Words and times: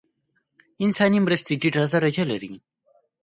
انساني 0.83 1.19
مرستې 1.25 1.53
ټیټه 1.61 1.83
درجه 1.93 2.23
لري. 2.31 2.51